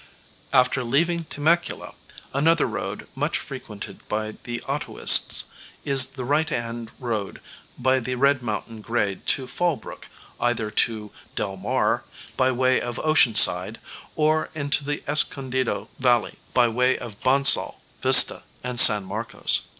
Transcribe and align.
After 0.51 0.83
leaving 0.83 1.25
Temecula, 1.25 1.93
another 2.33 2.65
road 2.65 3.05
much 3.13 3.37
frequented 3.37 3.99
by 4.09 4.31
the 4.45 4.59
autoists 4.67 5.43
is 5.85 6.13
the 6.13 6.25
right 6.25 6.49
hand 6.49 6.91
road 6.99 7.39
by 7.77 7.99
the 7.99 8.15
Red 8.15 8.41
Mountain 8.41 8.81
grade 8.81 9.27
to 9.27 9.45
Fallbrook, 9.45 10.05
either 10.39 10.71
to 10.71 11.11
Del 11.35 11.55
Mar, 11.55 12.03
by 12.35 12.51
way 12.51 12.81
of 12.81 12.97
Oceanside, 12.97 13.77
or 14.15 14.49
into 14.55 14.83
the 14.83 15.03
Escondido 15.07 15.87
Valley 15.99 16.33
by 16.51 16.67
way 16.67 16.97
of 16.97 17.21
Bonsal, 17.21 17.79
Vista 18.01 18.41
and 18.63 18.79
San 18.79 19.03
Marcos. 19.05 19.67